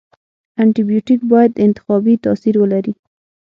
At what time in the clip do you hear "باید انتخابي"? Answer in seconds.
1.31-2.15